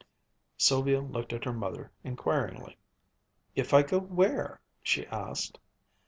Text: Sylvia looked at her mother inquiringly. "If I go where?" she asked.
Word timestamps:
Sylvia 0.57 0.99
looked 0.99 1.31
at 1.31 1.43
her 1.45 1.53
mother 1.53 1.91
inquiringly. 2.03 2.75
"If 3.55 3.71
I 3.71 3.83
go 3.83 3.99
where?" 3.99 4.59
she 4.81 5.05
asked. 5.05 5.59